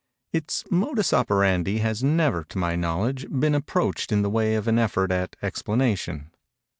[0.33, 4.79] Its modus operandi has never, to my knowledge, been approached in the way of an
[4.79, 6.31] effort at explanation.